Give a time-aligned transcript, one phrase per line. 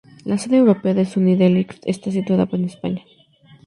[0.25, 3.03] La sede europea de Sunny Delight está situada en España.